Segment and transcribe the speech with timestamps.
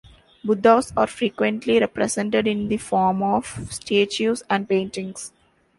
[0.43, 5.31] Buddhas are frequently represented in the form of statues and paintings.